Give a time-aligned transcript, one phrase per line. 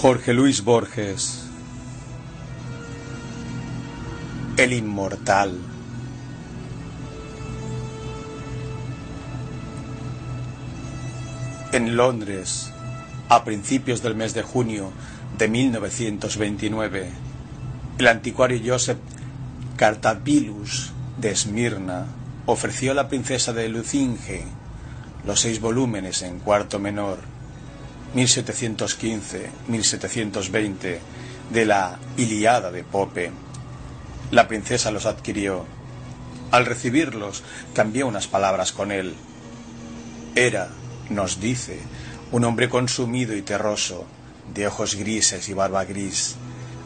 [0.00, 1.42] Jorge Luis Borges
[4.56, 5.58] El inmortal.
[11.72, 12.72] En Londres,
[13.28, 14.90] a principios del mes de junio
[15.36, 17.10] de 1929,
[17.98, 19.00] el anticuario Joseph
[19.76, 22.06] Cartabilus de Esmirna
[22.46, 24.46] ofreció a la princesa de Lucinge
[25.26, 27.18] los seis volúmenes en cuarto menor
[28.14, 30.98] 1715-1720
[31.50, 33.32] de la Iliada de Pope.
[34.30, 35.64] La princesa los adquirió.
[36.50, 37.42] Al recibirlos,
[37.74, 39.14] cambió unas palabras con él.
[40.34, 40.68] Era,
[41.08, 41.78] nos dice,
[42.32, 44.04] un hombre consumido y terroso,
[44.54, 46.36] de ojos grises y barba gris,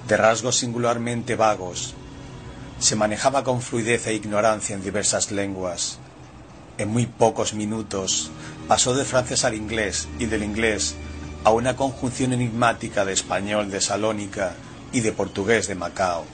[0.09, 1.95] de rasgos singularmente vagos.
[2.79, 5.98] Se manejaba con fluidez e ignorancia en diversas lenguas.
[6.77, 8.31] En muy pocos minutos
[8.69, 10.97] pasó del francés al inglés y del inglés
[11.45, 14.55] a una conjunción enigmática de español de Salónica
[14.92, 16.25] y de portugués de Macao.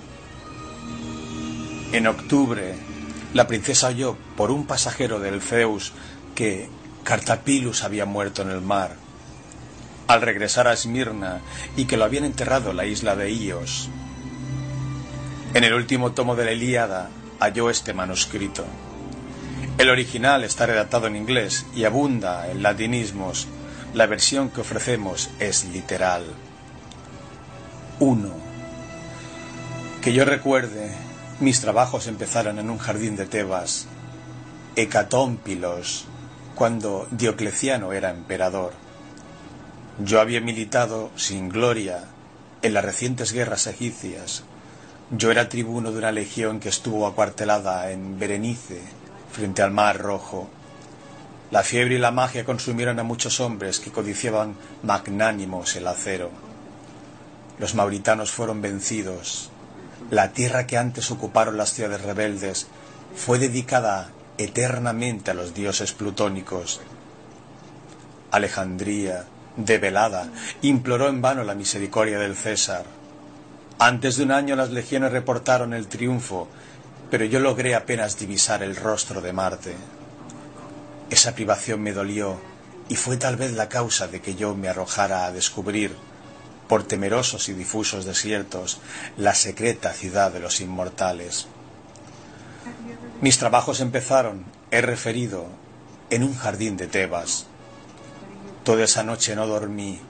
[1.93, 2.77] En octubre,
[3.35, 5.93] la princesa oyó por un pasajero del Zeus
[6.37, 6.69] que
[7.03, 8.95] Cartapilus había muerto en el mar,
[10.07, 11.41] al regresar a Esmirna
[11.77, 13.89] y que lo habían enterrado en la isla de Ios.
[15.55, 18.65] En el último tomo de la Ilíada halló este manuscrito.
[19.79, 23.49] El original está redactado en inglés y abunda en latinismos
[23.95, 26.25] la versión que ofrecemos es literal.
[27.99, 28.29] 1.
[30.01, 30.93] Que yo recuerde,
[31.41, 33.87] mis trabajos empezaron en un jardín de Tebas,
[34.77, 36.07] Hecatómpilos,
[36.55, 38.73] cuando Diocleciano era emperador.
[39.99, 42.05] Yo había militado sin gloria
[42.63, 44.45] en las recientes guerras egipcias.
[45.11, 48.81] Yo era tribuno de una legión que estuvo acuartelada en Berenice,
[49.33, 50.49] frente al Mar Rojo
[51.51, 56.31] la fiebre y la magia consumieron a muchos hombres que codiciaban magnánimos el acero.
[57.59, 59.51] Los mauritanos fueron vencidos.
[60.11, 62.69] La tierra que antes ocuparon las ciudades rebeldes
[63.17, 66.81] fue dedicada eternamente a los dioses plutónicos.
[68.31, 70.29] Alejandría, develada,
[70.63, 72.85] imploró en vano la misericordia del César.
[73.79, 76.49] Antes de un año las legiones reportaron el triunfo,
[77.11, 79.75] pero yo logré apenas divisar el rostro de Marte.
[81.11, 82.39] Esa privación me dolió
[82.89, 85.97] y fue tal vez la causa de que yo me arrojara a descubrir,
[86.69, 88.79] por temerosos y difusos desiertos,
[89.17, 91.49] la secreta ciudad de los inmortales.
[93.21, 95.47] Mis trabajos empezaron, he referido,
[96.11, 97.47] en un jardín de Tebas.
[98.63, 100.01] Toda esa noche no dormí,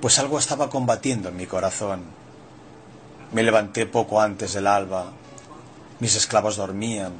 [0.00, 2.04] pues algo estaba combatiendo en mi corazón.
[3.32, 5.12] Me levanté poco antes del alba.
[5.98, 7.12] Mis esclavos dormían,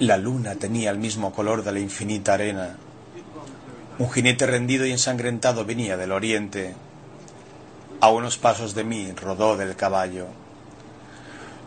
[0.00, 2.78] la luna tenía el mismo color de la infinita arena.
[3.98, 6.74] Un jinete rendido y ensangrentado venía del oriente.
[8.00, 10.28] A unos pasos de mí rodó del caballo.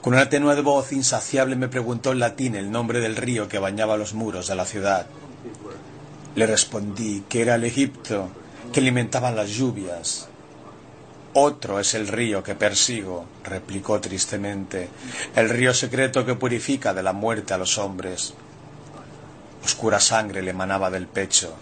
[0.01, 3.97] Con una tenue voz insaciable me preguntó en latín el nombre del río que bañaba
[3.97, 5.05] los muros de la ciudad.
[6.33, 8.29] Le respondí que era el Egipto,
[8.73, 10.27] que alimentaban las lluvias.
[11.35, 14.89] Otro es el río que persigo, replicó tristemente,
[15.35, 18.35] el río secreto que purifica de la muerte a los hombres.
[19.65, 21.55] Oscura sangre le emanaba del pecho.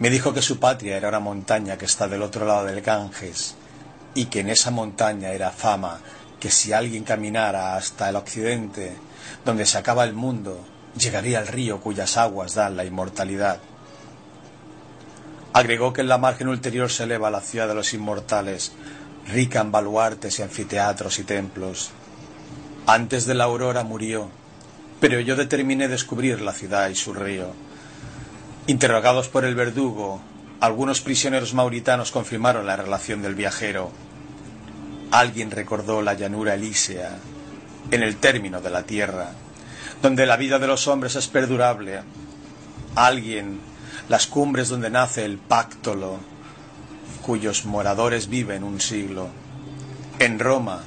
[0.00, 3.54] Me dijo que su patria era una montaña que está del otro lado del Ganges,
[4.14, 6.00] y que en esa montaña era fama
[6.40, 8.96] que si alguien caminara hasta el occidente,
[9.44, 10.58] donde se acaba el mundo,
[10.98, 13.60] llegaría al río cuyas aguas dan la inmortalidad.
[15.54, 18.72] Agregó que en la margen ulterior se eleva la ciudad de los inmortales,
[19.28, 21.90] rica en baluartes y anfiteatros y templos.
[22.86, 24.30] Antes de la aurora murió,
[24.98, 27.52] pero yo determiné descubrir la ciudad y su río.
[28.66, 30.22] Interrogados por el verdugo,
[30.60, 33.90] algunos prisioneros mauritanos confirmaron la relación del viajero.
[35.10, 37.18] Alguien recordó la llanura elísea,
[37.90, 39.32] en el término de la tierra,
[40.00, 42.00] donde la vida de los hombres es perdurable.
[42.94, 43.60] Alguien
[44.08, 46.18] las cumbres donde nace el Páctolo,
[47.22, 49.28] cuyos moradores viven un siglo.
[50.18, 50.82] En Roma,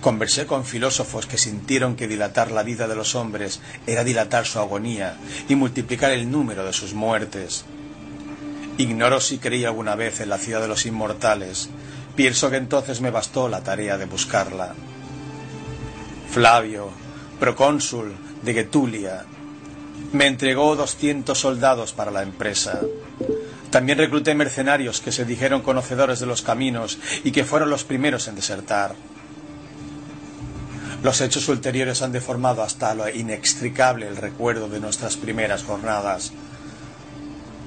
[0.00, 4.58] conversé con filósofos que sintieron que dilatar la vida de los hombres era dilatar su
[4.58, 5.16] agonía
[5.48, 7.64] y multiplicar el número de sus muertes.
[8.76, 11.70] Ignoro si creí alguna vez en la ciudad de los inmortales.
[12.16, 14.74] Pienso que entonces me bastó la tarea de buscarla.
[16.30, 16.90] Flavio,
[17.38, 19.24] procónsul de Getulia,
[20.14, 22.80] me entregó 200 soldados para la empresa.
[23.70, 28.28] También recluté mercenarios que se dijeron conocedores de los caminos y que fueron los primeros
[28.28, 28.94] en desertar.
[31.02, 36.32] Los hechos ulteriores han deformado hasta lo inextricable el recuerdo de nuestras primeras jornadas.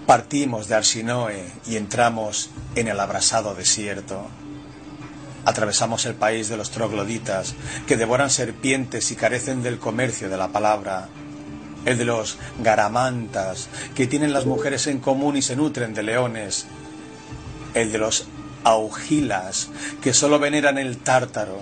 [0.08, 4.26] Partimos de Arsinoe y entramos en el abrasado desierto.
[5.44, 7.54] Atravesamos el país de los trogloditas,
[7.86, 11.10] que devoran serpientes y carecen del comercio de la palabra.
[11.88, 16.68] El de los garamantas, que tienen las mujeres en común y se nutren de leones.
[17.74, 18.28] El de los
[18.66, 19.70] augilas,
[20.02, 21.62] que solo veneran el tártaro.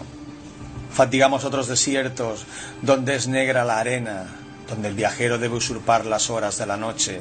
[0.91, 2.47] Fatigamos otros desiertos,
[2.81, 4.25] donde es negra la arena,
[4.67, 7.19] donde el viajero debe usurpar las horas de la noche,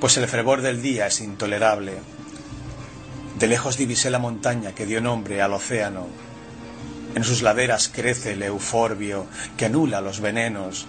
[0.00, 1.98] pues el fervor del día es intolerable.
[3.38, 6.06] De lejos divisé la montaña que dio nombre al océano.
[7.14, 9.26] En sus laderas crece el euforbio
[9.58, 10.86] que anula los venenos.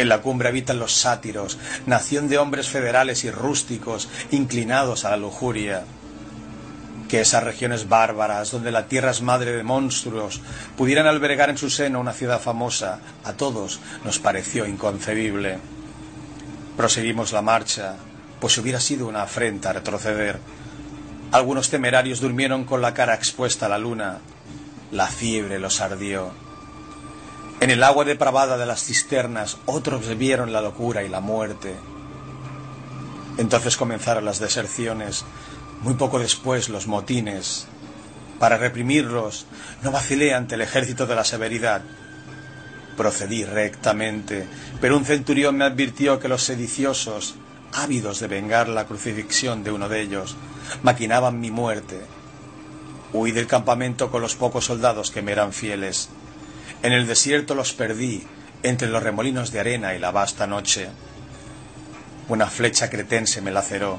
[0.00, 5.16] En la cumbre habitan los sátiros, nación de hombres federales y rústicos inclinados a la
[5.16, 5.84] lujuria.
[7.08, 10.40] Que esas regiones bárbaras, donde la tierra es madre de monstruos,
[10.76, 15.58] pudieran albergar en su seno una ciudad famosa, a todos nos pareció inconcebible.
[16.76, 17.96] Proseguimos la marcha,
[18.40, 20.38] pues hubiera sido una afrenta retroceder
[21.32, 24.18] algunos temerarios durmieron con la cara expuesta a la luna.
[24.90, 26.49] La fiebre los ardió.
[27.60, 31.74] En el agua depravada de las cisternas otros vieron la locura y la muerte.
[33.36, 35.26] Entonces comenzaron las deserciones,
[35.82, 37.66] muy poco después los motines.
[38.38, 39.44] Para reprimirlos,
[39.82, 41.82] no vacilé ante el ejército de la severidad.
[42.96, 44.46] Procedí rectamente,
[44.80, 47.34] pero un centurión me advirtió que los sediciosos,
[47.74, 50.34] ávidos de vengar la crucifixión de uno de ellos,
[50.82, 52.00] maquinaban mi muerte.
[53.12, 56.08] Huí del campamento con los pocos soldados que me eran fieles.
[56.82, 58.22] En el desierto los perdí,
[58.62, 60.88] entre los remolinos de arena y la vasta noche.
[62.28, 63.98] Una flecha cretense me laceró.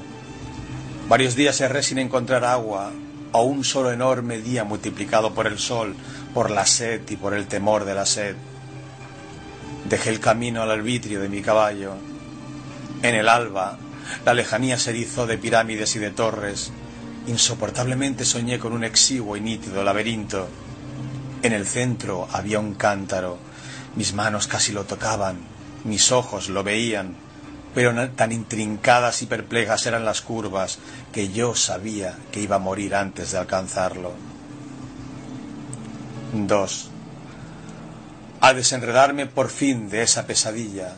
[1.08, 2.90] Varios días erré sin encontrar agua,
[3.32, 5.94] a un solo enorme día multiplicado por el sol,
[6.34, 8.36] por la sed y por el temor de la sed.
[9.88, 11.94] Dejé el camino al arbitrio de mi caballo.
[13.02, 13.78] En el alba,
[14.24, 16.72] la lejanía se erizó de pirámides y de torres.
[17.26, 20.48] Insoportablemente soñé con un exiguo y nítido laberinto.
[21.42, 23.38] En el centro había un cántaro.
[23.96, 25.40] Mis manos casi lo tocaban,
[25.84, 27.16] mis ojos lo veían,
[27.74, 30.78] pero tan intrincadas y perplejas eran las curvas
[31.12, 34.12] que yo sabía que iba a morir antes de alcanzarlo.
[36.32, 36.90] 2.
[38.40, 40.94] Al desenredarme por fin de esa pesadilla,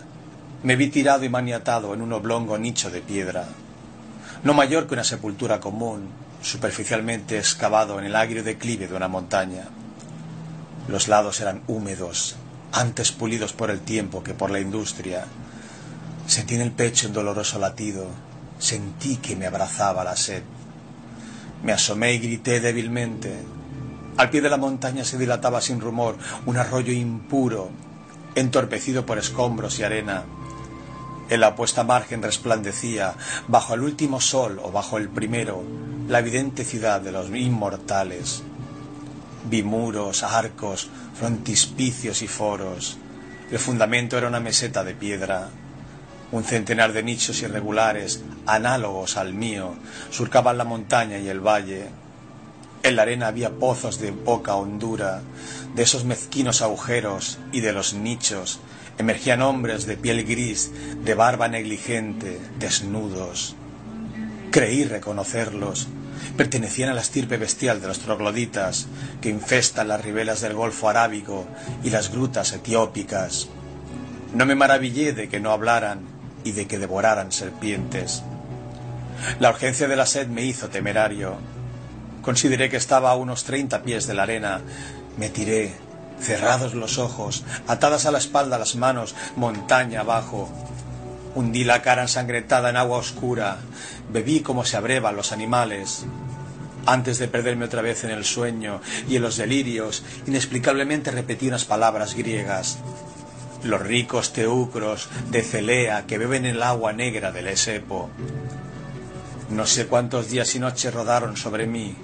[0.62, 3.46] me vi tirado y maniatado en un oblongo nicho de piedra,
[4.42, 6.08] no mayor que una sepultura común,
[6.42, 9.64] superficialmente excavado en el agrio declive de una montaña.
[10.86, 12.36] Los lados eran húmedos,
[12.72, 15.24] antes pulidos por el tiempo que por la industria.
[16.26, 18.06] Sentí en el pecho un doloroso latido,
[18.58, 20.42] sentí que me abrazaba la sed.
[21.62, 23.34] Me asomé y grité débilmente.
[24.18, 27.70] Al pie de la montaña se dilataba sin rumor un arroyo impuro,
[28.34, 30.24] entorpecido por escombros y arena.
[31.30, 33.14] En la opuesta margen resplandecía,
[33.48, 35.62] bajo el último sol o bajo el primero,
[36.08, 38.42] la evidente ciudad de los inmortales.
[39.44, 40.88] Vi muros, arcos,
[41.18, 42.98] frontispicios y foros.
[43.50, 45.48] El fundamento era una meseta de piedra.
[46.32, 49.74] Un centenar de nichos irregulares, análogos al mío,
[50.10, 51.88] surcaban la montaña y el valle.
[52.82, 55.22] En la arena había pozos de poca hondura,
[55.74, 58.60] de esos mezquinos agujeros y de los nichos
[58.98, 60.70] emergían hombres de piel gris,
[61.02, 63.56] de barba negligente, desnudos.
[64.50, 65.88] Creí reconocerlos.
[66.36, 68.86] Pertenecían a la estirpe bestial de los trogloditas
[69.20, 71.46] que infestan las ribelas del Golfo Arábigo
[71.82, 73.48] y las grutas etiópicas.
[74.34, 76.00] No me maravillé de que no hablaran
[76.42, 78.22] y de que devoraran serpientes.
[79.38, 81.36] La urgencia de la sed me hizo temerario.
[82.22, 84.60] Consideré que estaba a unos treinta pies de la arena.
[85.18, 85.74] Me tiré
[86.20, 90.48] cerrados los ojos, atadas a la espalda las manos, montaña abajo.
[91.34, 93.58] Hundí la cara ensangrentada en agua oscura,
[94.10, 96.04] bebí como se abrevan los animales.
[96.86, 101.64] Antes de perderme otra vez en el sueño y en los delirios, inexplicablemente repetí unas
[101.64, 102.78] palabras griegas.
[103.62, 108.10] Los ricos teucros de Celea que beben el agua negra del Esepo.
[109.50, 111.96] No sé cuántos días y noches rodaron sobre mí,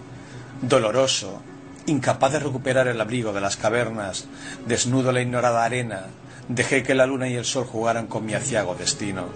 [0.63, 1.43] doloroso,
[1.87, 4.27] Incapaz de recuperar el abrigo de las cavernas,
[4.67, 6.07] desnudo la ignorada arena,
[6.51, 9.27] dejé que la luna y el sol jugaran con mi aciago destino.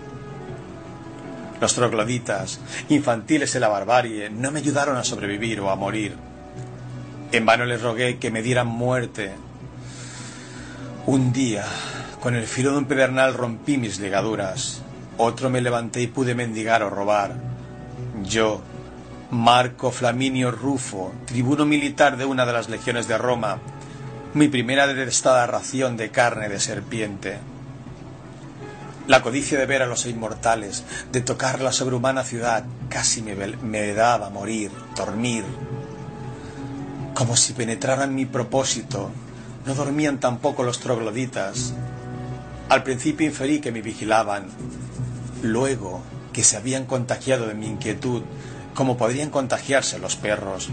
[1.61, 6.16] Los trogloditas, infantiles en la barbarie, no me ayudaron a sobrevivir o a morir.
[7.30, 9.33] En vano les rogué que me dieran muerte.
[11.06, 11.64] Un día,
[12.21, 14.83] con el filo de un pedernal rompí mis ligaduras.
[15.16, 17.35] Otro me levanté y pude mendigar o robar.
[18.25, 18.61] Yo,
[19.30, 23.59] Marco Flaminio Rufo, tribuno militar de una de las legiones de Roma,
[24.35, 27.38] mi primera detestada ración de carne de serpiente.
[29.07, 33.95] La codicia de ver a los inmortales, de tocar la sobrehumana ciudad, casi me, me
[33.95, 35.45] daba morir, dormir.
[37.14, 39.11] como si penetraran mi propósito.
[39.67, 41.73] No dormían tampoco los trogloditas.
[42.69, 44.49] Al principio inferí que me vigilaban,
[45.43, 48.23] luego que se habían contagiado de mi inquietud,
[48.75, 50.71] como podrían contagiarse los perros.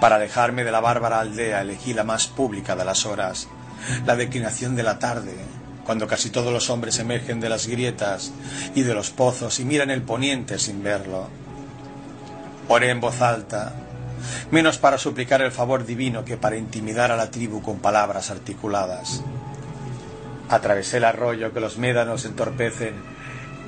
[0.00, 3.48] Para alejarme de la bárbara aldea elegí la más pública de las horas,
[4.04, 5.34] la declinación de la tarde,
[5.84, 8.32] cuando casi todos los hombres emergen de las grietas
[8.74, 11.28] y de los pozos y miran el poniente sin verlo.
[12.68, 13.72] Oré en voz alta,
[14.50, 19.22] menos para suplicar el favor divino que para intimidar a la tribu con palabras articuladas.
[20.48, 22.94] Atravesé el arroyo que los médanos entorpecen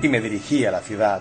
[0.02, 1.20] y me dirigí a la ciudad.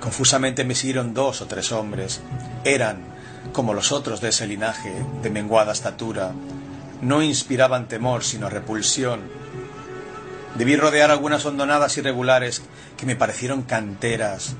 [0.00, 2.20] Confusamente me siguieron dos o tres hombres.
[2.64, 3.15] Eran,
[3.52, 6.32] como los otros de ese linaje, de menguada estatura.
[7.00, 9.20] No inspiraban temor, sino repulsión.
[10.56, 12.62] Debí rodear algunas hondonadas irregulares
[12.96, 14.54] que me parecieron canteras.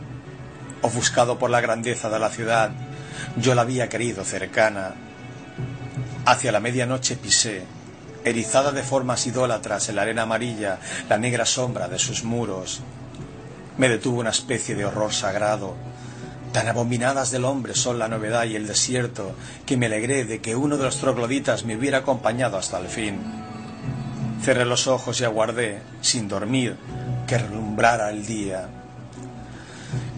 [0.82, 2.70] Ofuscado por la grandeza de la ciudad,
[3.36, 4.94] yo la había querido cercana.
[6.26, 7.64] Hacia la medianoche pisé,
[8.24, 10.78] erizada de formas idólatras en la arena amarilla,
[11.08, 12.80] la negra sombra de sus muros.
[13.78, 15.76] Me detuvo una especie de horror sagrado.
[16.52, 19.34] Tan abominadas del hombre son la novedad y el desierto,
[19.66, 23.20] que me alegré de que uno de los trogloditas me hubiera acompañado hasta el fin.
[24.42, 26.76] Cerré los ojos y aguardé, sin dormir,
[27.26, 28.68] que relumbrara el día.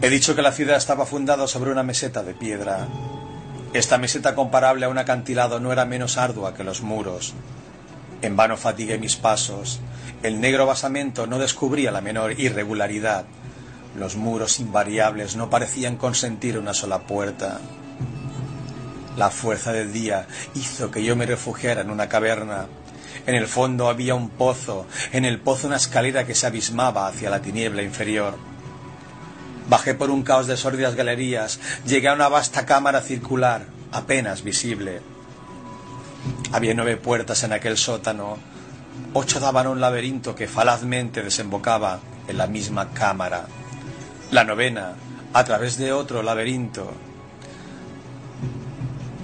[0.00, 2.86] He dicho que la ciudad estaba fundada sobre una meseta de piedra.
[3.72, 7.34] Esta meseta comparable a un acantilado no era menos ardua que los muros.
[8.22, 9.80] En vano fatigué mis pasos.
[10.22, 13.24] El negro basamento no descubría la menor irregularidad.
[13.98, 17.60] Los muros invariables no parecían consentir una sola puerta.
[19.16, 22.66] La fuerza del día hizo que yo me refugiara en una caverna.
[23.26, 27.28] En el fondo había un pozo, en el pozo una escalera que se abismaba hacia
[27.28, 28.36] la tiniebla inferior.
[29.68, 35.00] Bajé por un caos de sórdidas galerías, llegué a una vasta cámara circular, apenas visible.
[36.52, 38.38] Había nueve puertas en aquel sótano.
[39.12, 43.46] Ocho daban a un laberinto que falazmente desembocaba en la misma cámara.
[44.30, 44.92] La novena,
[45.32, 46.92] a través de otro laberinto,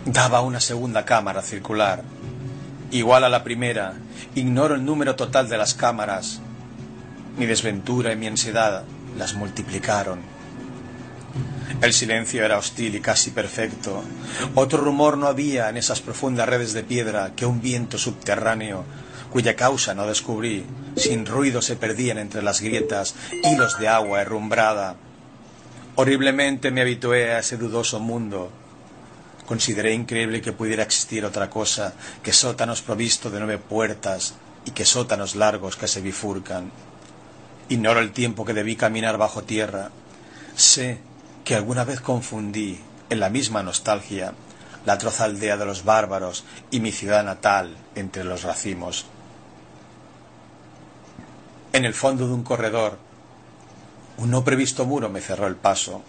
[0.06, 2.02] daba una segunda cámara circular.
[2.90, 3.94] Igual a la primera,
[4.34, 6.40] ignoro el número total de las cámaras.
[7.36, 8.84] Mi desventura y mi ansiedad
[9.18, 10.20] las multiplicaron.
[11.82, 14.02] El silencio era hostil y casi perfecto.
[14.54, 18.84] Otro rumor no había en esas profundas redes de piedra que un viento subterráneo,
[19.34, 20.64] cuya causa no descubrí,
[20.94, 24.94] sin ruido se perdían entre las grietas hilos de agua herrumbrada.
[25.96, 28.52] Horriblemente me habitué a ese dudoso mundo.
[29.44, 34.34] Consideré increíble que pudiera existir otra cosa que sótanos provisto de nueve puertas
[34.66, 36.70] y que sótanos largos que se bifurcan.
[37.68, 39.90] Ignoro el tiempo que debí caminar bajo tierra.
[40.54, 40.98] Sé
[41.44, 42.78] que alguna vez confundí,
[43.10, 44.32] en la misma nostalgia,
[44.86, 49.06] la atroz aldea de los bárbaros y mi ciudad natal entre los racimos.
[51.74, 52.98] En el fondo de un corredor,
[54.18, 56.04] un no previsto muro me cerró el paso.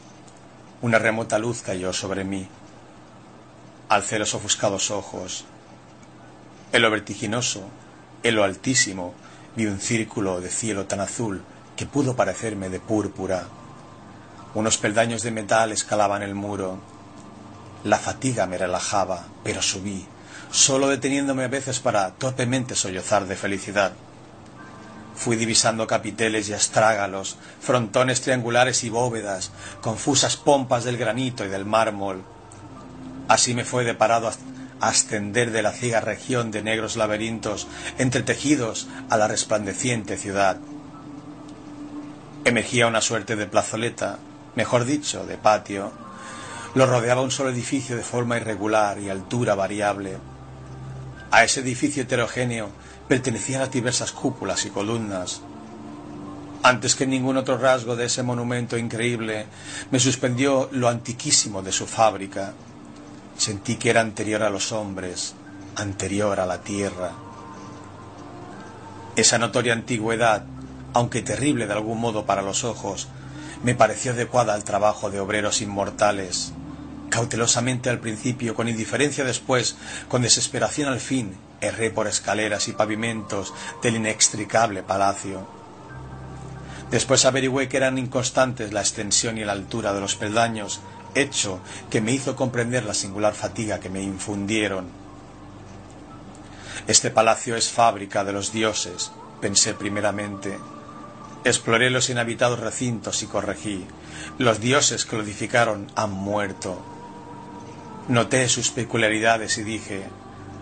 [0.84, 2.48] Una remota luz cayó sobre mí.
[3.90, 5.46] Alcé los ofuscados ojos.
[6.72, 7.64] En lo vertiginoso,
[8.22, 9.16] en lo altísimo,
[9.56, 11.42] vi un círculo de cielo tan azul
[11.76, 13.48] que pudo parecerme de púrpura.
[14.54, 16.78] Unos peldaños de metal escalaban el muro.
[17.84, 20.06] La fatiga me relajaba, pero subí,
[20.52, 23.94] solo deteniéndome a veces para torpemente sollozar de felicidad.
[25.16, 31.66] Fui divisando capiteles y astrágalos, frontones triangulares y bóvedas, confusas pompas del granito y del
[31.66, 32.24] mármol.
[33.28, 34.32] Así me fue deparado
[34.82, 37.68] ascender de la ciega región de negros laberintos
[37.98, 40.58] entretejidos a la resplandeciente ciudad.
[42.44, 44.20] Emergía una suerte de plazoleta,
[44.56, 45.92] mejor dicho, de patio,
[46.76, 50.18] lo rodeaba un solo edificio de forma irregular y altura variable.
[51.32, 52.70] A ese edificio heterogéneo
[53.08, 55.42] pertenecían las diversas cúpulas y columnas.
[56.64, 59.46] Antes que ningún otro rasgo de ese monumento increíble,
[59.92, 62.54] me suspendió lo antiquísimo de su fábrica.
[63.38, 65.36] Sentí que era anterior a los hombres,
[65.76, 67.12] anterior a la tierra.
[69.16, 70.44] Esa notoria antigüedad,
[70.94, 73.08] aunque terrible de algún modo para los ojos,
[73.64, 76.54] me pareció adecuada al trabajo de obreros inmortales.
[77.16, 79.78] Cautelosamente al principio, con indiferencia después,
[80.10, 85.48] con desesperación al fin, erré por escaleras y pavimentos del inextricable palacio.
[86.92, 90.82] Después averigüé que eran inconstantes la extensión y la altura de los peldaños,
[91.14, 94.90] hecho que me hizo comprender la singular fatiga que me infundieron.
[96.86, 100.58] Este palacio es fábrica de los dioses, pensé primeramente,
[101.46, 103.86] Exploré los inhabitados recintos y corregí.
[104.40, 106.95] Los dioses que lo edificaron han muerto.
[108.08, 110.04] Noté sus peculiaridades y dije,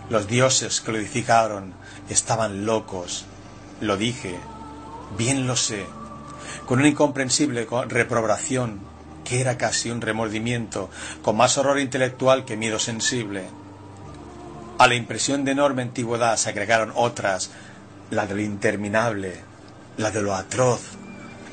[0.08, 1.74] los dioses que lo edificaron
[2.08, 3.26] estaban locos.
[3.80, 4.38] Lo dije,
[5.18, 5.84] bien lo sé,
[6.66, 8.80] con una incomprensible reprobación
[9.24, 10.90] que era casi un remordimiento,
[11.22, 13.44] con más horror intelectual que miedo sensible.
[14.78, 17.50] A la impresión de enorme antigüedad se agregaron otras,
[18.10, 19.40] la de lo interminable,
[19.96, 20.80] la de lo atroz,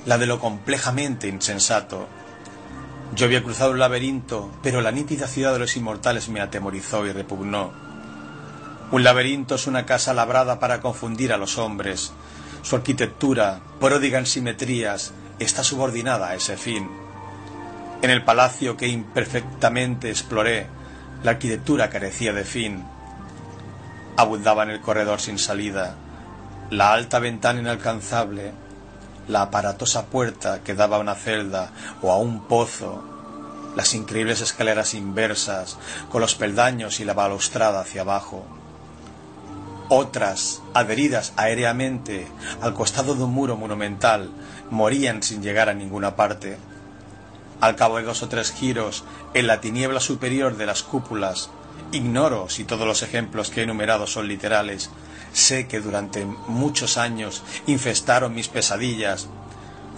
[0.06, 2.08] la de lo complejamente insensato.
[3.14, 7.12] Yo había cruzado un laberinto, pero la nítida ciudad de los inmortales me atemorizó y
[7.12, 7.72] repugnó.
[8.92, 12.14] Un laberinto es una casa labrada para confundir a los hombres.
[12.62, 16.90] Su arquitectura, pródiga en simetrías, está subordinada a ese fin.
[18.02, 20.68] En el palacio que imperfectamente exploré,
[21.24, 22.84] la arquitectura carecía de fin.
[24.16, 25.96] Abundaba en el corredor sin salida,
[26.70, 28.54] la alta ventana inalcanzable,
[29.32, 31.72] la aparatosa puerta que daba a una celda
[32.02, 33.02] o a un pozo,
[33.76, 35.78] las increíbles escaleras inversas,
[36.10, 38.46] con los peldaños y la balaustrada hacia abajo.
[39.88, 42.28] Otras, adheridas aéreamente
[42.62, 44.30] al costado de un muro monumental,
[44.70, 46.58] morían sin llegar a ninguna parte.
[47.62, 51.50] Al cabo de dos o tres giros, en la tiniebla superior de las cúpulas,
[51.92, 54.90] ignoro si todos los ejemplos que he enumerado son literales,
[55.34, 59.28] sé que durante muchos años infestaron mis pesadillas.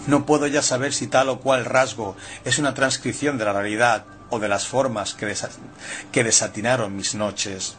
[0.06, 4.04] No puedo ya saber si tal o cual rasgo es una transcripción de la realidad
[4.30, 7.76] o de las formas que, desatinaron mis noches.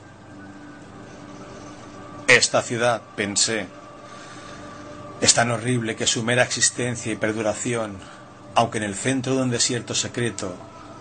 [2.28, 3.68] Esta ciudad, pensé,
[5.22, 7.98] es tan horrible que su mera existencia y perduración
[8.56, 10.56] aunque en el centro de un desierto secreto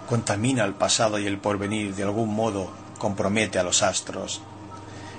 [0.08, 4.40] contamina el pasado y el porvenir de algún modo compromete a los astros.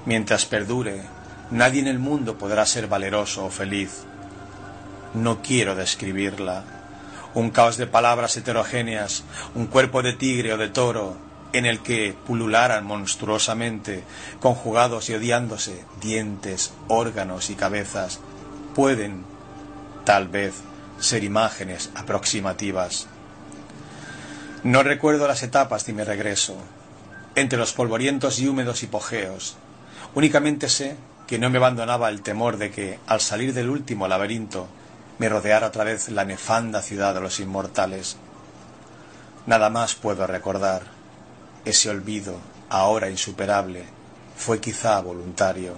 [0.07, 1.03] Mientras perdure,
[1.51, 4.05] nadie en el mundo podrá ser valeroso o feliz.
[5.13, 6.63] No quiero describirla.
[7.35, 9.23] Un caos de palabras heterogéneas,
[9.53, 11.15] un cuerpo de tigre o de toro,
[11.53, 14.03] en el que pulularan monstruosamente,
[14.39, 18.19] conjugados y odiándose, dientes, órganos y cabezas,
[18.73, 19.25] pueden,
[20.05, 20.55] tal vez,
[20.99, 23.05] ser imágenes aproximativas.
[24.63, 26.57] No recuerdo las etapas de mi regreso,
[27.35, 29.57] entre los polvorientos y húmedos hipogeos.
[30.13, 30.95] Únicamente sé
[31.27, 34.67] que no me abandonaba el temor de que, al salir del último laberinto,
[35.17, 38.17] me rodeara otra vez la nefanda ciudad de los inmortales.
[39.45, 40.83] Nada más puedo recordar.
[41.65, 42.37] Ese olvido,
[42.69, 43.85] ahora insuperable,
[44.37, 45.73] fue quizá voluntario.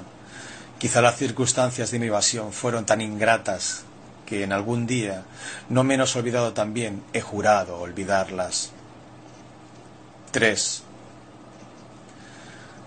[0.79, 3.83] Quizá las circunstancias de mi evasión fueron tan ingratas
[4.25, 5.23] que en algún día,
[5.69, 8.71] no menos olvidado también, he jurado olvidarlas.
[10.31, 10.83] 3.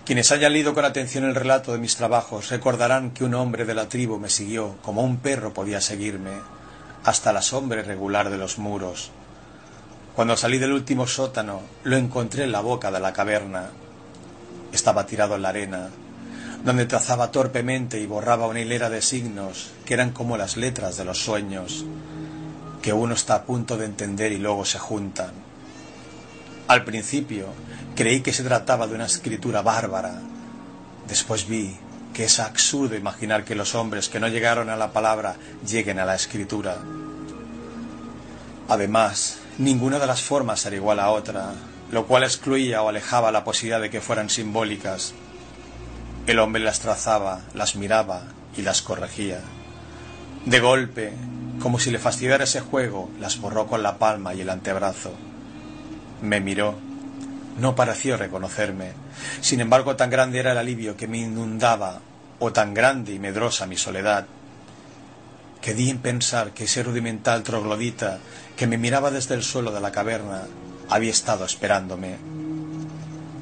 [0.05, 3.75] Quienes hayan leído con atención el relato de mis trabajos recordarán que un hombre de
[3.75, 6.31] la tribu me siguió como un perro podía seguirme
[7.03, 9.11] hasta la sombra irregular de los muros.
[10.15, 13.69] Cuando salí del último sótano, lo encontré en la boca de la caverna.
[14.73, 15.89] Estaba tirado en la arena,
[16.65, 21.05] donde trazaba torpemente y borraba una hilera de signos que eran como las letras de
[21.05, 21.85] los sueños,
[22.81, 25.31] que uno está a punto de entender y luego se juntan.
[26.67, 27.47] Al principio
[27.95, 30.21] creí que se trataba de una escritura bárbara.
[31.07, 31.77] Después vi
[32.13, 36.05] que es absurdo imaginar que los hombres que no llegaron a la palabra lleguen a
[36.05, 36.77] la escritura.
[38.67, 41.53] Además, ninguna de las formas era igual a otra,
[41.91, 45.13] lo cual excluía o alejaba la posibilidad de que fueran simbólicas.
[46.27, 48.23] El hombre las trazaba, las miraba
[48.55, 49.41] y las corregía.
[50.45, 51.13] De golpe,
[51.61, 55.11] como si le fastidiara ese juego, las borró con la palma y el antebrazo.
[56.21, 56.90] Me miró.
[57.57, 58.93] No pareció reconocerme.
[59.41, 61.99] Sin embargo, tan grande era el alivio que me inundaba,
[62.39, 64.25] o tan grande y medrosa mi soledad,
[65.61, 68.19] que di en pensar que ese rudimental troglodita
[68.55, 70.43] que me miraba desde el suelo de la caverna
[70.89, 72.17] había estado esperándome.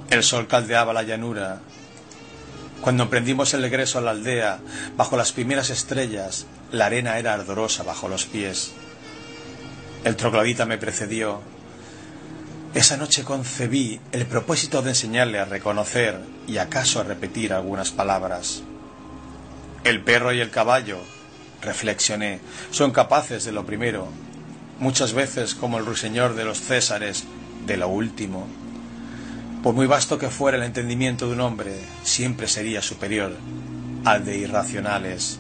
[0.10, 1.62] El sol caldeaba la llanura
[2.82, 4.60] cuando emprendimos el regreso a la aldea,
[4.96, 8.72] bajo las primeras estrellas, la arena era ardorosa bajo los pies.
[10.06, 11.42] El troglodita me precedió.
[12.76, 18.62] Esa noche concebí el propósito de enseñarle a reconocer y acaso a repetir algunas palabras.
[19.84, 21.00] El perro y el caballo,
[21.64, 24.08] reflexioné, son capaces de lo primero,
[24.78, 27.24] muchas veces como el ruiseñor de los Césares,
[27.66, 28.48] de lo último.
[29.64, 33.36] Por muy vasto que fuera el entendimiento de un hombre, siempre sería superior
[34.06, 35.40] al de irracionales.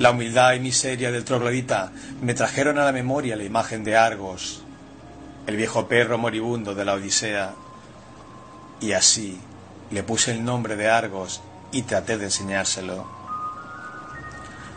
[0.00, 4.64] La humildad y miseria del troglodita me trajeron a la memoria la imagen de Argos,
[5.50, 7.54] el viejo perro moribundo de la Odisea,
[8.80, 9.40] y así
[9.90, 13.04] le puse el nombre de Argos y traté de enseñárselo.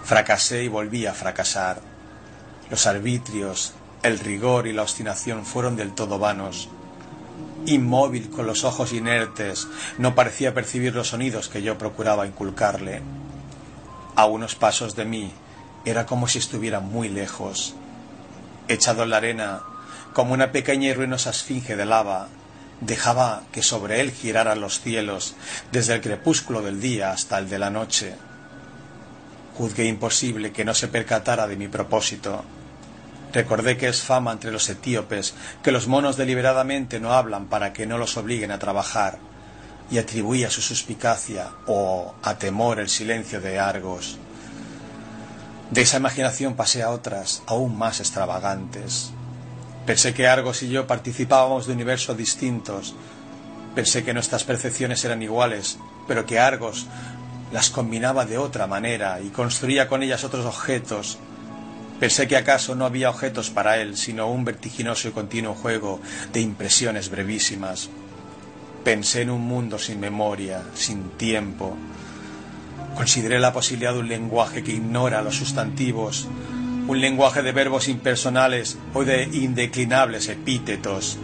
[0.03, 1.79] Fracasé y volví a fracasar.
[2.71, 6.69] Los arbitrios, el rigor y la obstinación fueron del todo vanos
[7.65, 13.01] Inmóvil, con los ojos inertes, no parecía percibir los sonidos que yo procuraba inculcarle.
[14.15, 15.31] A unos pasos de mí
[15.85, 17.73] era como si estuviera muy lejos.
[18.67, 19.61] Echado en la arena,
[20.13, 22.27] como una pequeña y ruinosa esfinge de lava,
[22.81, 25.35] dejaba que sobre él giraran los cielos
[25.71, 28.15] desde el crepúsculo del día hasta el de la noche.
[29.57, 32.43] Juzgué imposible que no se percatara de mi propósito.
[33.31, 37.85] Recordé que es fama entre los etíopes que los monos deliberadamente no hablan para que
[37.85, 39.17] no los obliguen a trabajar,
[39.89, 44.17] y atribuí a su suspicacia o a temor el silencio de Argos.
[45.71, 49.11] De esa imaginación pasé a otras, aún más extravagantes.
[49.85, 52.95] Pensé que Argos y yo participábamos de universos distintos.
[53.75, 56.87] Pensé que nuestras percepciones eran iguales, pero que Argos
[57.51, 61.19] las combinaba de otra manera y construía con ellas otros objetos
[62.03, 66.01] Pensé que acaso no había objetos para él, sino un vertiginoso y continuo juego
[66.33, 67.89] de impresiones brevísimas.
[68.83, 71.77] Pensé en un mundo sin memoria, sin tiempo.
[72.95, 76.27] Consideré la posibilidad de un lenguaje que ignora los sustantivos,
[76.87, 81.17] un lenguaje de verbos impersonales o de indeclinables epítetos.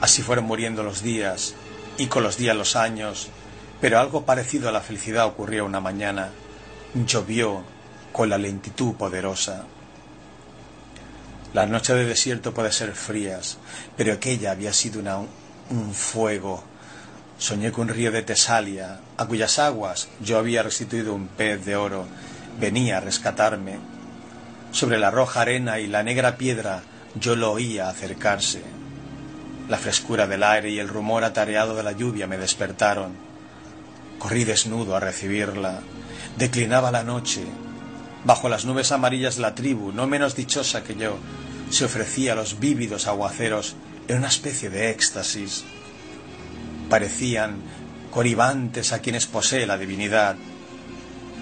[0.00, 1.54] Así fueron muriendo los días,
[1.98, 3.28] y con los días los años,
[3.80, 6.30] pero algo parecido a la felicidad ocurrió una mañana.
[6.94, 7.62] Llovió
[8.12, 9.64] con la lentitud poderosa.
[11.52, 13.58] Las noches de desierto pueden ser frías,
[13.96, 15.00] pero aquella había sido
[15.70, 16.62] un fuego.
[17.38, 21.76] Soñé con un río de Tesalia, a cuyas aguas yo había restituido un pez de
[21.76, 22.06] oro.
[22.60, 23.95] Venía a rescatarme.
[24.72, 26.82] Sobre la roja arena y la negra piedra
[27.18, 28.62] yo lo oía acercarse.
[29.68, 33.14] La frescura del aire y el rumor atareado de la lluvia me despertaron.
[34.18, 35.80] Corrí desnudo a recibirla.
[36.36, 37.44] Declinaba la noche,
[38.24, 41.18] bajo las nubes amarillas la tribu, no menos dichosa que yo,
[41.70, 43.76] se ofrecía a los vívidos aguaceros
[44.08, 45.64] en una especie de éxtasis.
[46.90, 47.56] Parecían
[48.10, 50.36] coribantes a quienes posee la divinidad.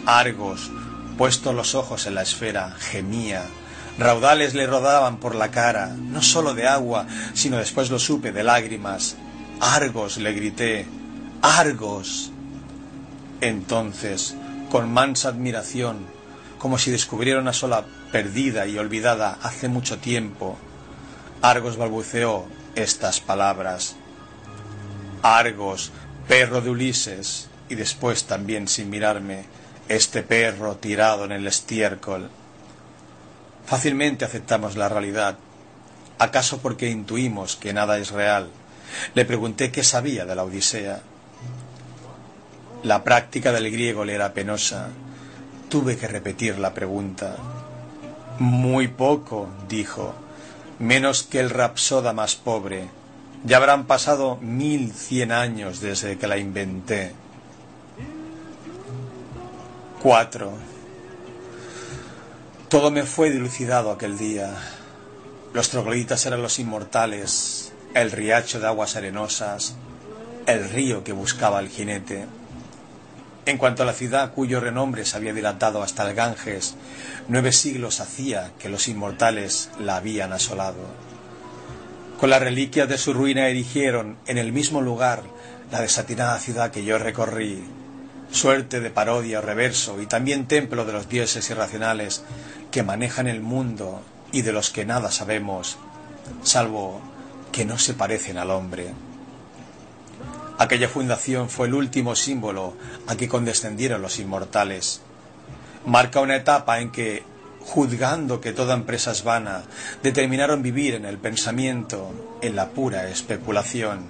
[0.06, 0.70] Argos,
[1.16, 3.44] puestos los ojos en la esfera, gemía.
[3.98, 8.42] Raudales le rodaban por la cara, no sólo de agua, sino después lo supe de
[8.42, 9.16] lágrimas.
[9.61, 10.87] Argos, le grité,
[11.42, 12.33] Argos.
[13.40, 14.35] Entonces,
[14.70, 16.07] con mansa admiración,
[16.59, 20.57] como si descubriera una sola perdida y olvidada hace mucho tiempo.
[21.42, 23.96] Argos balbuceó estas palabras.
[25.22, 25.92] Argos,
[26.27, 29.44] perro de Ulises, y después también sin mirarme,
[29.88, 32.30] este perro tirado en el estiércol.
[33.66, 35.36] Fácilmente aceptamos la realidad,
[36.18, 38.48] acaso porque intuimos que nada es real.
[39.14, 41.00] Le pregunté qué sabía de la Odisea.
[42.82, 44.88] La práctica del griego le era penosa
[45.68, 47.36] Tuve que repetir la pregunta.
[48.38, 50.14] Muy poco, dijo,
[50.78, 52.88] menos que el rapsoda más pobre.
[53.44, 57.12] Ya habrán pasado mil cien años desde que la inventé.
[60.04, 60.52] Cuatro.
[62.68, 64.54] Todo me fue dilucidado aquel día.
[65.54, 69.76] Los trogloditas eran los inmortales, el riacho de aguas arenosas,
[70.44, 72.26] el río que buscaba al jinete.
[73.46, 76.74] En cuanto a la ciudad cuyo renombre se había dilatado hasta el Ganges,
[77.28, 80.84] nueve siglos hacía que los inmortales la habían asolado.
[82.20, 85.22] Con las reliquias de su ruina erigieron en el mismo lugar
[85.72, 87.64] la desatinada ciudad que yo recorrí,
[88.30, 92.24] suerte de parodia o reverso y también templo de los dioses irracionales
[92.70, 95.78] que manejan el mundo y de los que nada sabemos,
[96.42, 97.00] salvo
[97.52, 98.92] que no se parecen al hombre.
[100.58, 102.74] Aquella fundación fue el último símbolo
[103.06, 105.00] a que condescendieron los inmortales.
[105.87, 107.24] Marca una etapa en que,
[107.60, 109.62] juzgando que toda empresa es vana,
[110.02, 114.04] determinaron vivir en el pensamiento, en la pura especulación.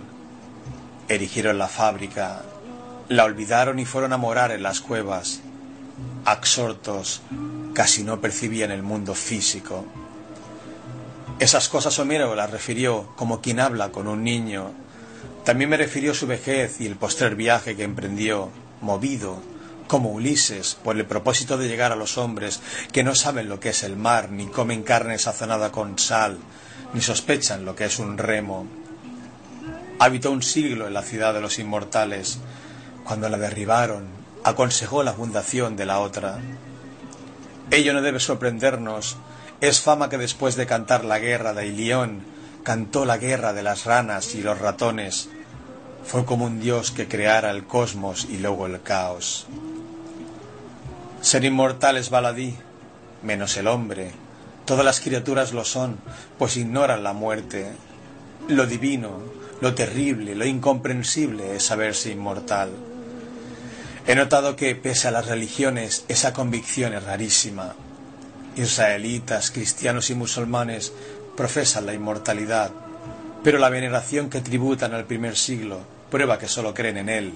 [1.09, 2.43] Erigieron la fábrica,
[3.09, 5.41] la olvidaron y fueron a morar en las cuevas.
[6.25, 7.23] Absortos,
[7.75, 9.85] casi no percibían el mundo físico.
[11.39, 14.73] Esas cosas Homero las refirió como quien habla con un niño
[15.45, 18.49] también me refirió su vejez y el postrer viaje que emprendió,
[18.81, 19.43] movido,
[19.87, 22.61] como Ulises, por el propósito de llegar a los hombres
[22.93, 26.39] que no saben lo que es el mar, ni comen carne sazonada con sal,
[26.95, 28.67] ni sospechan lo que es un remo.
[29.99, 32.39] Habitó un siglo en la ciudad de los inmortales.
[33.05, 34.07] Cuando la derribaron,
[34.45, 36.39] aconsejó la fundación de la otra.
[37.71, 39.17] Ello no debe sorprendernos.
[39.61, 42.25] Es fama que después de cantar la guerra de Ilión,
[42.63, 45.29] cantó la guerra de las ranas y los ratones,
[46.05, 49.47] fue como un dios que creara el cosmos y luego el caos.
[51.21, 52.55] Ser inmortal es baladí,
[53.23, 54.13] menos el hombre.
[54.67, 55.99] Todas las criaturas lo son,
[56.39, 57.73] pues ignoran la muerte.
[58.49, 59.21] Lo divino,
[59.61, 62.71] lo terrible, lo incomprensible es saberse inmortal.
[64.07, 67.75] He notado que, pese a las religiones, esa convicción es rarísima.
[68.55, 70.93] Israelitas, cristianos y musulmanes
[71.37, 72.71] profesan la inmortalidad,
[73.43, 77.35] pero la veneración que tributan al primer siglo prueba que solo creen en él,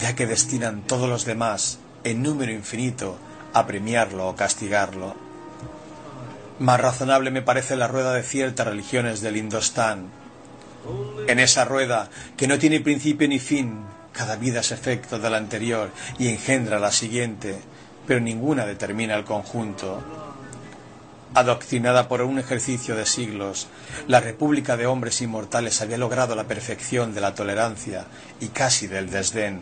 [0.00, 3.18] ya que destinan todos los demás, en número infinito,
[3.52, 5.14] a premiarlo o castigarlo.
[6.58, 10.10] Más razonable me parece la rueda de ciertas religiones del Indostán.
[11.28, 13.84] En esa rueda, que no tiene principio ni fin,
[14.18, 17.56] cada vida es efecto de la anterior y engendra la siguiente,
[18.04, 20.02] pero ninguna determina el conjunto.
[21.34, 23.68] Adoctrinada por un ejercicio de siglos,
[24.08, 28.06] la República de Hombres Inmortales había logrado la perfección de la tolerancia
[28.40, 29.60] y casi del desdén.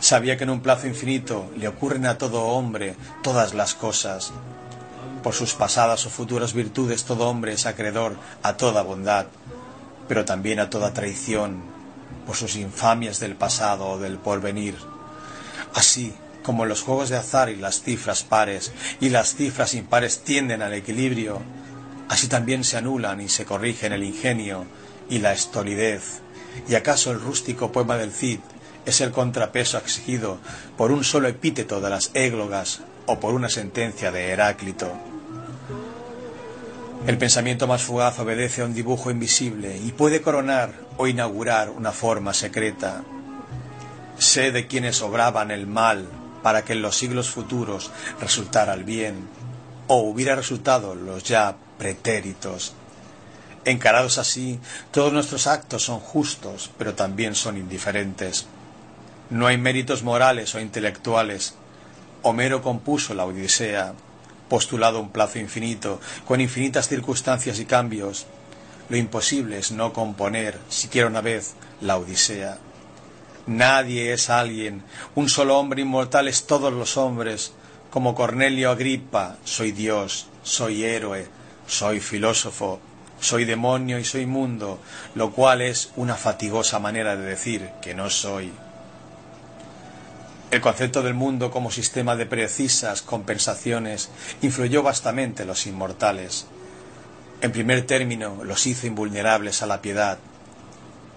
[0.00, 4.30] Sabía que en un plazo infinito le ocurren a todo hombre todas las cosas.
[5.22, 9.24] Por sus pasadas o futuras virtudes todo hombre es acreedor a toda bondad,
[10.06, 11.79] pero también a toda traición,
[12.26, 14.76] por sus infamias del pasado o del porvenir.
[15.74, 20.62] Así, como los juegos de azar y las cifras pares y las cifras impares tienden
[20.62, 21.40] al equilibrio,
[22.08, 24.64] así también se anulan y se corrigen el ingenio
[25.08, 26.22] y la estolidez.
[26.68, 28.40] ¿Y acaso el rústico poema del Cid
[28.86, 30.38] es el contrapeso exigido
[30.76, 35.09] por un solo epíteto de las églogas o por una sentencia de Heráclito.
[37.06, 41.92] El pensamiento más fugaz obedece a un dibujo invisible y puede coronar o inaugurar una
[41.92, 43.02] forma secreta.
[44.18, 46.06] Sé de quienes obraban el mal
[46.42, 49.28] para que en los siglos futuros resultara el bien,
[49.86, 52.74] o hubiera resultado los ya pretéritos.
[53.64, 54.60] Encarados así,
[54.90, 58.46] todos nuestros actos son justos, pero también son indiferentes.
[59.30, 61.54] No hay méritos morales o intelectuales.
[62.22, 63.94] Homero compuso la Odisea,
[64.50, 68.26] postulado un plazo infinito, con infinitas circunstancias y cambios.
[68.90, 72.58] Lo imposible es no componer, siquiera una vez, la Odisea.
[73.46, 74.82] Nadie es alguien,
[75.14, 77.54] un solo hombre inmortal es todos los hombres,
[77.90, 81.26] como Cornelio Agripa, soy Dios, soy héroe,
[81.66, 82.80] soy filósofo,
[83.20, 84.80] soy demonio y soy mundo,
[85.14, 88.52] lo cual es una fatigosa manera de decir que no soy.
[90.50, 94.08] El concepto del mundo como sistema de precisas compensaciones
[94.42, 96.46] influyó vastamente en los inmortales.
[97.40, 100.18] En primer término, los hizo invulnerables a la piedad.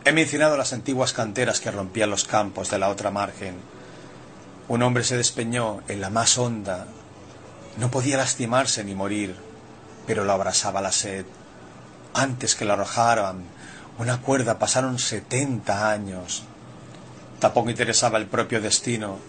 [0.05, 3.55] He mencionado las antiguas canteras que rompían los campos de la otra margen.
[4.67, 6.85] Un hombre se despeñó en la más honda.
[7.77, 9.35] No podía lastimarse ni morir,
[10.05, 11.25] pero lo abrasaba la sed.
[12.13, 13.45] Antes que lo arrojaran
[13.97, 16.43] una cuerda pasaron setenta años.
[17.43, 19.19] Tampoco interesaba el propio destino.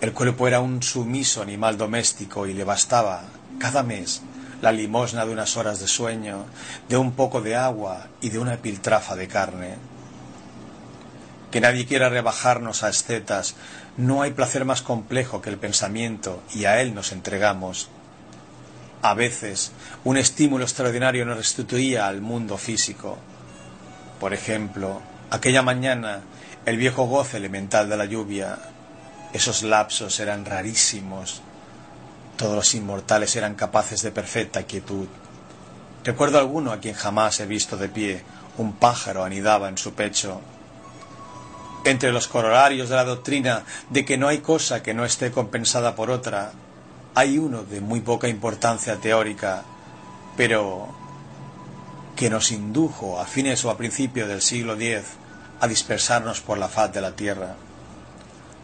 [0.00, 3.24] El cuerpo era un sumiso animal doméstico y le bastaba,
[3.58, 4.22] cada mes,
[4.62, 6.46] la limosna de unas horas de sueño,
[6.88, 9.74] de un poco de agua y de una piltrafa de carne.
[11.50, 13.56] Que nadie quiera rebajarnos a escetas,
[13.98, 17.90] no hay placer más complejo que el pensamiento y a él nos entregamos.
[19.02, 19.72] A veces,
[20.04, 23.18] un estímulo extraordinario nos restituía al mundo físico.
[24.18, 26.22] Por ejemplo, aquella mañana
[26.66, 28.58] el viejo goce elemental de la lluvia.
[29.32, 31.42] Esos lapsos eran rarísimos.
[32.36, 35.06] Todos los inmortales eran capaces de perfecta quietud.
[36.04, 38.22] Recuerdo alguno a quien jamás he visto de pie.
[38.58, 40.40] Un pájaro anidaba en su pecho.
[41.84, 45.94] Entre los corolarios de la doctrina de que no hay cosa que no esté compensada
[45.94, 46.52] por otra,
[47.14, 49.62] hay uno de muy poca importancia teórica,
[50.36, 50.88] pero
[52.16, 55.19] que nos indujo a fines o a principios del siglo X
[55.60, 57.54] a dispersarnos por la faz de la tierra.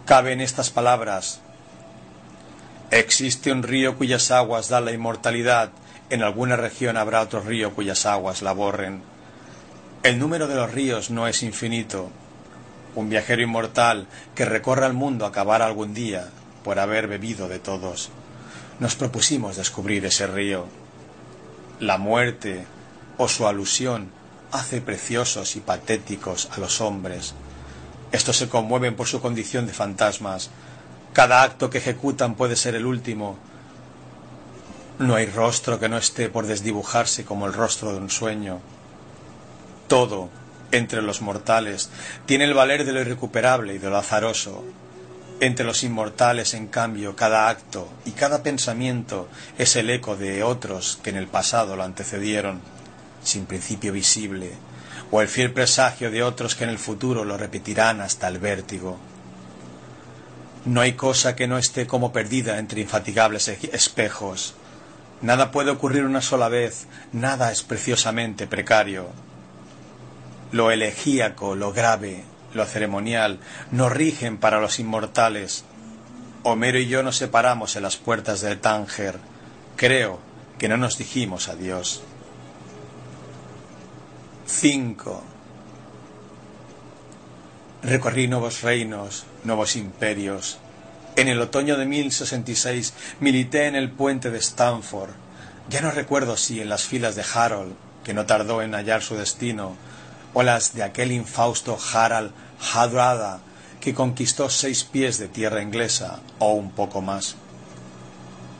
[0.06, 1.40] Cabe en estas palabras,
[2.90, 5.70] existe un río cuyas aguas dan la inmortalidad,
[6.08, 9.02] en alguna región habrá otro río cuyas aguas la borren.
[10.02, 12.10] El número de los ríos no es infinito.
[12.94, 16.28] Un viajero inmortal que recorra el mundo acabará algún día
[16.62, 18.10] por haber bebido de todos.
[18.78, 20.66] Nos propusimos descubrir ese río.
[21.80, 22.64] La muerte
[23.18, 24.10] o su alusión
[24.56, 27.34] hace preciosos y patéticos a los hombres.
[28.12, 30.50] Estos se conmueven por su condición de fantasmas.
[31.12, 33.36] Cada acto que ejecutan puede ser el último.
[34.98, 38.60] No hay rostro que no esté por desdibujarse como el rostro de un sueño.
[39.88, 40.30] Todo,
[40.72, 41.90] entre los mortales,
[42.24, 44.64] tiene el valer de lo irrecuperable y de lo azaroso.
[45.38, 50.98] Entre los inmortales, en cambio, cada acto y cada pensamiento es el eco de otros
[51.02, 52.75] que en el pasado lo antecedieron
[53.26, 54.52] sin principio visible,
[55.10, 58.98] o el fiel presagio de otros que en el futuro lo repetirán hasta el vértigo.
[60.64, 64.54] No hay cosa que no esté como perdida entre infatigables espejos.
[65.22, 69.10] Nada puede ocurrir una sola vez, nada es preciosamente precario.
[70.52, 75.64] lo elegíaco, lo grave, lo ceremonial, nos rigen para los inmortales.
[76.42, 79.18] Homero y yo nos separamos en las puertas del Tánger.
[79.76, 80.20] Creo
[80.58, 82.02] que no nos dijimos adiós.
[84.46, 85.24] 5.
[87.82, 90.58] Recorrí nuevos reinos, nuevos imperios.
[91.16, 95.10] En el otoño de 1066 milité en el puente de Stanford.
[95.68, 99.16] Ya no recuerdo si en las filas de Harold, que no tardó en hallar su
[99.16, 99.74] destino,
[100.32, 102.30] o las de aquel infausto Harald
[102.72, 103.40] Hadrada,
[103.80, 107.34] que conquistó seis pies de tierra inglesa, o un poco más.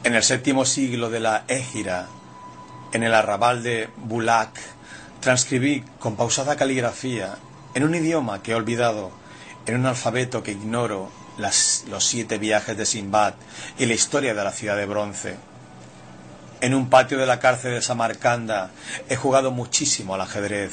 [0.03, 2.09] En el séptimo siglo de la Égira,
[2.93, 4.59] en el arrabal de Bulak,
[5.21, 7.37] transcribí con pausada caligrafía
[7.75, 9.11] en un idioma que he olvidado,
[9.67, 13.35] en un alfabeto que ignoro, los siete viajes de Simbad
[13.79, 15.37] y la historia de la ciudad de bronce.
[16.61, 18.71] En un patio de la cárcel de Samarcanda
[19.09, 20.73] he jugado muchísimo al ajedrez.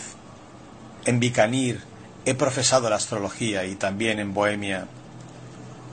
[1.06, 1.82] En Bikanir
[2.26, 4.88] he profesado la astrología y también en Bohemia.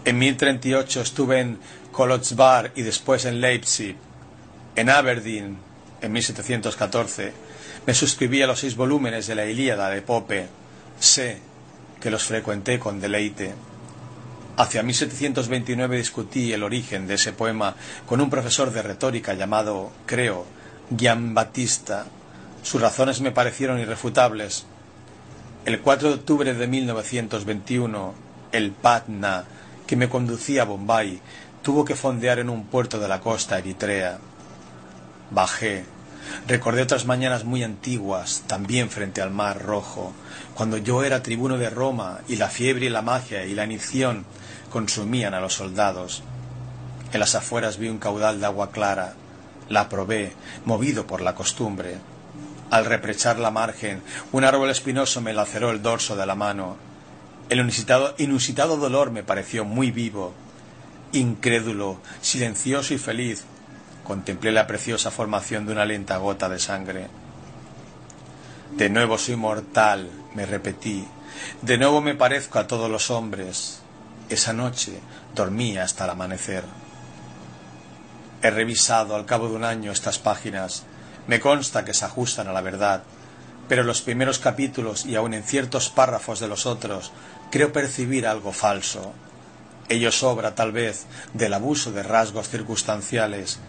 [0.05, 1.59] En 1038 estuve en
[1.91, 3.97] Kolotzbar y después en Leipzig.
[4.77, 5.59] En Aberdeen,
[6.01, 7.33] en 1714,
[7.87, 10.49] me suscribí a los seis volúmenes de la Ilíada de Pope
[11.01, 11.39] Sé
[11.99, 13.55] que los frecuenté con deleite.
[14.57, 17.75] Hacia 1729 discutí el origen de ese poema
[18.07, 20.45] con un profesor de retórica llamado, creo,
[20.91, 22.05] Battista.
[22.63, 24.67] Sus razones me parecieron irrefutables.
[25.65, 28.15] El 4 de octubre de 1921,
[28.53, 29.45] el Patna,
[29.87, 31.21] que me conducía a Bombay,
[31.63, 34.19] tuvo que fondear en un puerto de la costa eritrea.
[35.31, 35.85] Bajé.
[36.47, 40.13] Recordé otras mañanas muy antiguas, también frente al Mar Rojo,
[40.55, 44.25] cuando yo era tribuno de Roma y la fiebre y la magia y la inición
[44.71, 46.23] consumían a los soldados.
[47.13, 49.15] En las afueras vi un caudal de agua clara,
[49.69, 50.33] la probé,
[50.65, 51.99] movido por la costumbre.
[52.71, 54.03] Al reprechar la margen,
[54.33, 56.77] un árbol espinoso me laceró el dorso de la mano.
[57.49, 57.59] El
[58.19, 60.33] inusitado dolor me pareció muy vivo.
[61.13, 63.45] Incrédulo, silencioso y feliz,
[64.11, 67.07] contemplé la preciosa formación de una lenta gota de sangre.
[68.73, 71.07] De nuevo soy mortal, me repetí.
[71.63, 73.83] De nuevo me parezco a todos los hombres.
[74.29, 74.99] Esa noche
[75.33, 76.65] dormí hasta el amanecer.
[78.43, 80.83] He revisado al cabo de un año estas páginas.
[81.29, 83.05] Me consta que se ajustan a la verdad,
[83.69, 87.13] pero los primeros capítulos y aun en ciertos párrafos de los otros
[87.53, 89.13] creo percibir algo falso.
[89.89, 93.61] Ello sobra, tal vez, del abuso de rasgos circunstanciales,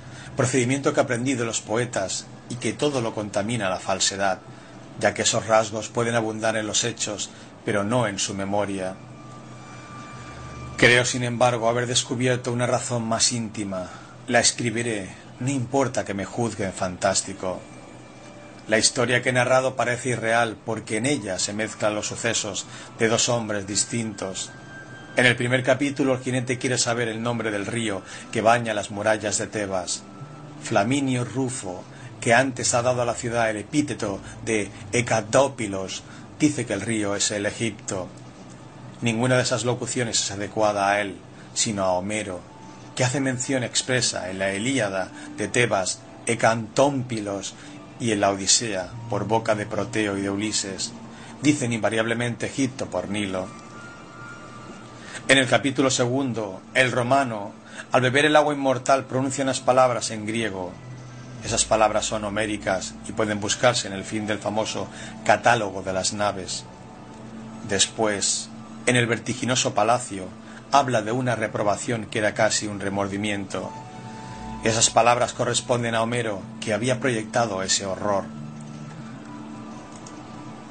[0.41, 4.39] procedimiento que aprendí de los poetas y que todo lo contamina la falsedad
[4.99, 7.29] ya que esos rasgos pueden abundar en los hechos,
[7.65, 8.95] pero no en su memoria.
[10.77, 13.89] Creo, sin embargo, haber descubierto una razón más íntima.
[14.27, 17.59] La escribiré, no importa que me juzguen fantástico.
[18.67, 22.65] La historia que he narrado parece irreal porque en ella se mezclan los sucesos
[22.99, 24.51] de dos hombres distintos.
[25.17, 28.01] En el primer capítulo el jinete quiere saber el nombre del río
[28.31, 30.03] que baña las murallas de Tebas.
[30.63, 31.83] Flaminio Rufo
[32.21, 36.03] que antes ha dado a la ciudad el epíteto de Hecadópilos,
[36.39, 38.07] dice que el río es el Egipto.
[39.01, 41.17] Ninguna de esas locuciones es adecuada a él,
[41.55, 42.39] sino a Homero,
[42.95, 47.55] que hace mención expresa en la Elíada de Tebas, Ecantómpilos
[47.99, 50.93] y en la Odisea, por boca de Proteo y de Ulises.
[51.41, 53.47] Dicen invariablemente Egipto por Nilo.
[55.31, 57.53] En el capítulo segundo, el romano,
[57.93, 60.73] al beber el agua inmortal, pronuncia unas palabras en griego,
[61.45, 64.89] esas palabras son homéricas y pueden buscarse en el fin del famoso
[65.23, 66.65] catálogo de las naves.
[67.69, 68.49] Después,
[68.85, 70.25] en el vertiginoso palacio,
[70.69, 73.71] habla de una reprobación que era casi un remordimiento.
[74.65, 78.25] Esas palabras corresponden a Homero, que había proyectado ese horror.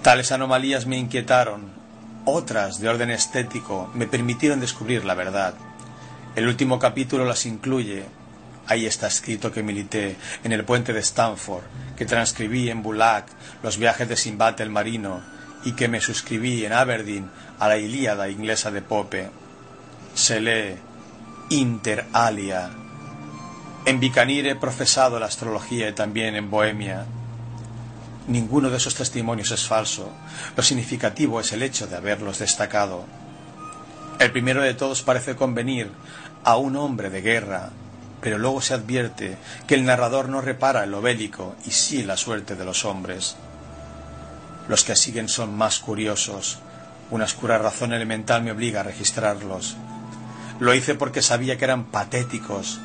[0.02, 1.79] Tales anomalías me inquietaron,
[2.24, 5.54] otras de orden estético me permitieron descubrir la verdad.
[6.36, 8.06] El último capítulo las incluye,
[8.70, 11.64] Ahí está escrito que milité en el puente de Stanford,
[11.96, 13.26] que transcribí en Bulak
[13.64, 15.22] los viajes de Simbad el Marino
[15.64, 19.28] y que me suscribí en Aberdeen a la Ilíada inglesa de Pope.
[20.14, 20.76] Se lee
[21.48, 22.70] Inter alia.
[23.86, 27.06] En Bicanir he profesado la astrología y también en Bohemia.
[28.30, 30.10] Ninguno de esos testimonios es falso.
[30.56, 33.04] Lo significativo es el hecho de haberlos destacado.
[34.18, 35.90] El primero de todos parece convenir
[36.44, 37.70] a un hombre de guerra
[38.20, 42.16] pero luego se advierte que el narrador no repara en lo bélico y sí la
[42.16, 43.36] suerte de los hombres.
[44.68, 46.58] Los que siguen son más curiosos.
[47.10, 49.76] Una oscura razón elemental me obliga a registrarlos.
[50.60, 52.78] Lo hice porque sabía que eran patéticos.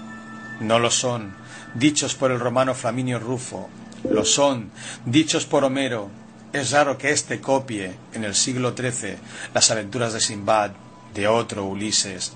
[0.61, 1.35] No lo son,
[1.73, 3.69] dichos por el romano Flaminio Rufo.
[4.09, 4.71] Lo son,
[5.05, 6.09] dichos por Homero.
[6.53, 9.17] es raro que éste copie en el siglo XIII
[9.53, 10.71] las aventuras de Simbad,
[11.13, 12.33] de otro Ulises,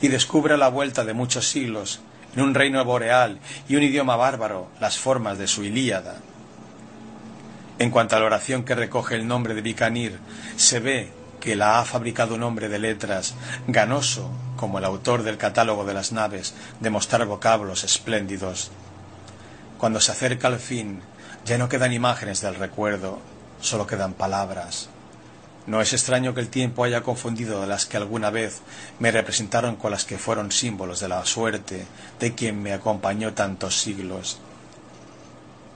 [0.00, 2.00] y descubra la vuelta de muchos siglos
[2.34, 3.38] en un reino boreal
[3.68, 6.16] y un idioma bárbaro las formas de su Ilíada.
[7.78, 10.18] En cuanto a la oración que recoge el nombre de Bicanir,
[10.56, 13.34] se ve que la ha fabricado un hombre de letras,
[13.66, 18.70] ganoso como el autor del catálogo de las naves, de mostrar vocablos espléndidos.
[19.78, 21.02] Cuando se acerca al fin,
[21.44, 23.20] ya no quedan imágenes del recuerdo,
[23.60, 24.88] solo quedan palabras.
[25.66, 28.60] No es extraño que el tiempo haya confundido las que alguna vez
[28.98, 31.86] me representaron con las que fueron símbolos de la suerte
[32.20, 34.38] de quien me acompañó tantos siglos.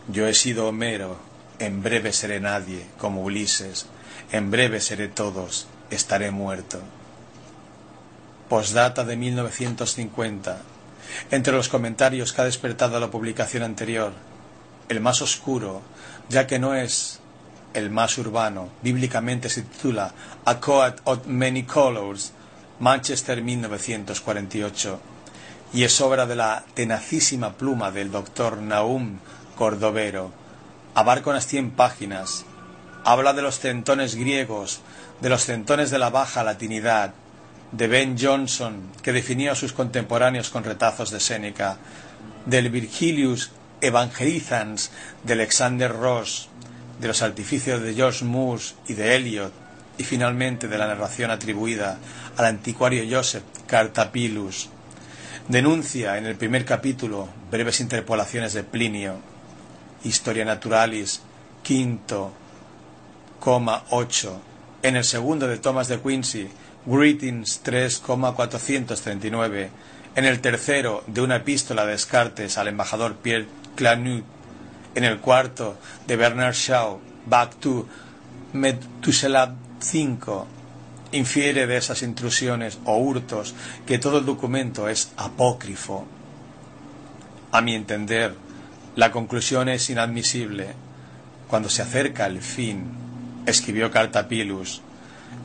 [0.09, 1.19] Yo he sido Homero,
[1.59, 3.87] en breve seré nadie, como Ulises,
[4.31, 6.81] en breve seré todos, estaré muerto.
[8.49, 10.63] Postdata de 1950.
[11.31, 14.13] Entre los comentarios que ha despertado la publicación anterior,
[14.89, 15.83] el más oscuro,
[16.29, 17.21] ya que no es
[17.75, 20.13] el más urbano, bíblicamente se titula
[20.45, 22.33] A Coat of Many Colors,
[22.81, 25.01] Manchester 1948,
[25.73, 29.19] y es obra de la tenacísima pluma del doctor Naum
[29.57, 30.31] Cordovero.
[30.95, 32.45] Abarca unas cien páginas.
[33.05, 34.81] Habla de los centones griegos,
[35.21, 37.13] de los centones de la baja latinidad,
[37.73, 41.77] de Ben Jonson, que definía a sus contemporáneos con retazos de Séneca,
[42.47, 43.51] del Virgilius
[43.81, 44.91] Evangelizans
[45.25, 46.49] de Alexander Ross,
[47.01, 49.53] de los artificios de George Moore y de Eliot,
[49.99, 51.99] y finalmente de la narración atribuida
[52.37, 54.71] al anticuario Joseph Cartapilus.
[55.49, 59.17] Denuncia en el primer capítulo breves interpolaciones de Plinio,
[60.05, 61.21] Historia Naturalis,
[61.63, 62.33] quinto,
[63.41, 64.41] coma ocho.
[64.83, 66.49] En el segundo de Thomas de Quincy,
[66.91, 69.69] Greetings 3,439.
[70.17, 74.25] En el tercero de una epístola de Descartes al embajador Pierre Clanut,
[74.95, 75.77] en el cuarto
[76.07, 77.87] de Bernard Shaw, Back to
[78.55, 80.47] Methuselah 5,
[81.13, 83.55] infiere de esas intrusiones o hurtos
[83.87, 86.07] que todo el documento es apócrifo.
[87.53, 88.35] A mi entender,
[88.97, 90.69] la conclusión es inadmisible.
[91.49, 92.85] Cuando se acerca el fin,
[93.45, 94.81] escribió Cartapilus,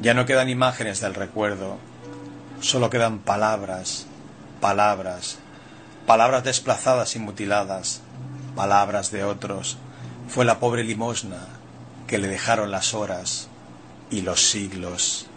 [0.02, 1.78] ya no quedan imágenes del recuerdo,
[2.62, 4.06] solo quedan palabras,
[4.60, 5.40] palabras,
[6.06, 8.02] palabras desplazadas y mutiladas,
[8.56, 9.78] palabras de otros,
[10.28, 11.48] fue la pobre limosna
[12.08, 13.48] que le dejaron las horas
[14.10, 15.28] y los siglos.